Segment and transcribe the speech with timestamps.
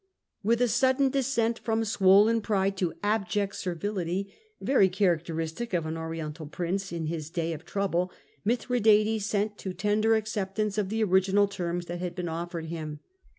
[0.41, 5.95] With a sudden descent from swollen pride to abject ser vility, very characteristic of an
[5.95, 8.11] Oriental prince in his day of trouble,
[8.43, 12.99] Mitbradates sent to tender acceptance of the original terms that had been offered him.